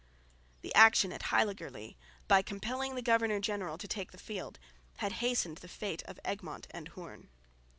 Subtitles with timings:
[0.63, 1.95] The action at Heiligerlee,
[2.27, 4.57] by compelling the governor general to take the field,
[4.97, 7.29] had hastened the fate of Egmont and Hoorn.